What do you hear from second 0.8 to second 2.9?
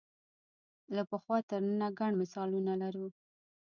له پخوا تر ننه ګڼ مثالونه